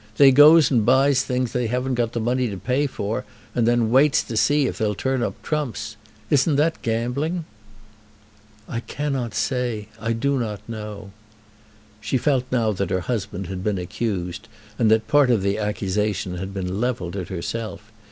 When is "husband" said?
13.01-13.45